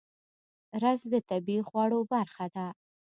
[0.83, 2.67] رس د طبیعي خواړو برخه ده